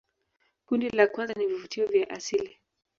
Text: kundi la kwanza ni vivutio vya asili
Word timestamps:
kundi 0.65 0.89
la 0.89 1.07
kwanza 1.07 1.33
ni 1.33 1.47
vivutio 1.47 1.85
vya 1.87 2.09
asili 2.09 2.57